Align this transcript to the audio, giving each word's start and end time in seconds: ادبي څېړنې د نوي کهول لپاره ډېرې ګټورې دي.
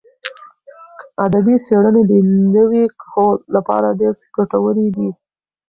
ادبي 1.25 1.55
څېړنې 1.65 2.01
د 2.11 2.13
نوي 2.55 2.83
کهول 3.01 3.37
لپاره 3.55 3.97
ډېرې 3.99 4.21
ګټورې 4.35 4.87
دي. 4.95 5.09